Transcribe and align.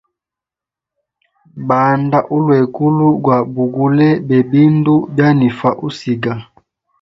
Banda 1.67 2.19
ulwegulu 2.35 3.07
gwa 3.23 3.37
bugule 3.53 4.09
bebindu 4.27 4.95
byanifa 5.11 5.69
usiga. 5.87 6.33